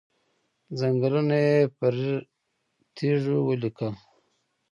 ځنګنونه 0.79 1.35
يې 1.47 1.57
پر 1.77 1.95
تيږو 2.95 3.37
ولګېدل. 3.47 3.93